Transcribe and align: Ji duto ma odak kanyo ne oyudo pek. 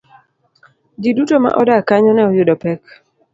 Ji 1.01 1.11
duto 1.17 1.35
ma 1.43 1.51
odak 1.61 1.83
kanyo 1.87 2.11
ne 2.13 2.23
oyudo 2.29 2.53
pek. 2.63 2.81